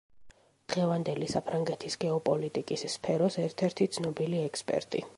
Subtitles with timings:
[0.71, 5.09] დღევანდელი საფრანგეთის გეოპოლიტიკის სფეროს ერთ-ერთი ცნობილი ექსპერტი.